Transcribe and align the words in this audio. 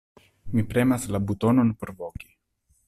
Mi 0.53 0.63
premas 0.71 1.05
la 1.17 1.21
butonon 1.31 1.71
por 1.83 1.95
voki. 2.03 2.35